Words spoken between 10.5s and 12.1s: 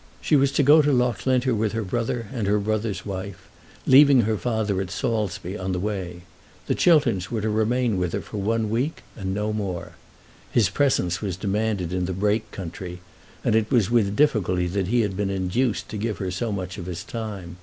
His presence was demanded in